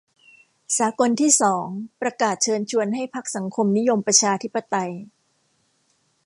[0.77, 1.65] สากลที่สอง
[2.01, 4.91] ประกาศเชิญชวนให้พรรคสังคมนิยมประชาธิปไตย